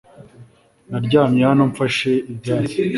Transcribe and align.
Naryamye 0.89 1.41
hano 1.49 1.63
mfashe 1.71 2.11
ibyatsi 2.31 2.77